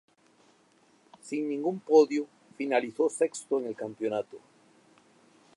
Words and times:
Sin 1.21 1.47
ningún 1.47 1.79
podio, 1.79 2.25
finalizó 2.57 3.07
sexto 3.07 3.59
en 3.59 3.67
el 3.67 3.75
campeonato. 3.75 4.39